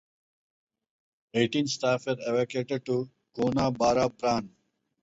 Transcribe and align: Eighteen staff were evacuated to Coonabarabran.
Eighteen 1.35 1.67
staff 1.67 2.07
were 2.07 2.15
evacuated 2.17 2.83
to 2.87 3.07
Coonabarabran. 3.35 4.49